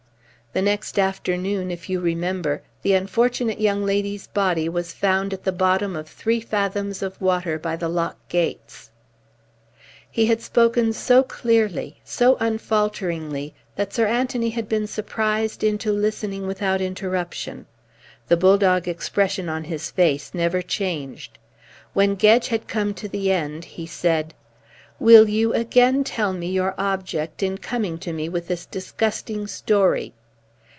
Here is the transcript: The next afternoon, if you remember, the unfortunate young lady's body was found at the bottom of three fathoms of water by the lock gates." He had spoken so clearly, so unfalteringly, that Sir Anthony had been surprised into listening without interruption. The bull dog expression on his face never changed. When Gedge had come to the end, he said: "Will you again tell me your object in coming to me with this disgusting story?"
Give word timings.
The 0.53 0.61
next 0.61 0.99
afternoon, 0.99 1.71
if 1.71 1.89
you 1.89 2.01
remember, 2.01 2.61
the 2.81 2.91
unfortunate 2.93 3.61
young 3.61 3.85
lady's 3.85 4.27
body 4.27 4.67
was 4.67 4.91
found 4.91 5.31
at 5.31 5.45
the 5.45 5.53
bottom 5.53 5.95
of 5.95 6.09
three 6.09 6.41
fathoms 6.41 7.01
of 7.01 7.21
water 7.21 7.57
by 7.57 7.77
the 7.77 7.87
lock 7.87 8.17
gates." 8.27 8.91
He 10.09 10.25
had 10.25 10.41
spoken 10.41 10.91
so 10.91 11.23
clearly, 11.23 12.01
so 12.03 12.35
unfalteringly, 12.41 13.53
that 13.77 13.93
Sir 13.93 14.05
Anthony 14.07 14.49
had 14.49 14.67
been 14.67 14.87
surprised 14.87 15.63
into 15.63 15.89
listening 15.93 16.45
without 16.45 16.81
interruption. 16.81 17.65
The 18.27 18.35
bull 18.35 18.57
dog 18.57 18.89
expression 18.89 19.47
on 19.47 19.63
his 19.63 19.89
face 19.89 20.33
never 20.33 20.61
changed. 20.61 21.37
When 21.93 22.15
Gedge 22.15 22.49
had 22.49 22.67
come 22.67 22.93
to 22.95 23.07
the 23.07 23.31
end, 23.31 23.63
he 23.63 23.85
said: 23.87 24.33
"Will 24.99 25.29
you 25.29 25.53
again 25.53 26.03
tell 26.03 26.33
me 26.33 26.51
your 26.51 26.75
object 26.77 27.41
in 27.41 27.57
coming 27.57 27.97
to 27.99 28.11
me 28.11 28.27
with 28.27 28.49
this 28.49 28.65
disgusting 28.65 29.47
story?" 29.47 30.13